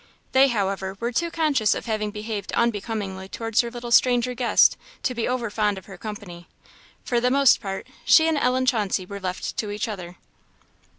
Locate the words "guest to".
4.33-5.13